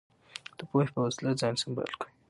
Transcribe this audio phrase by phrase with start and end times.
[0.57, 2.11] د پوهې په وسله ځان سمبال کړئ.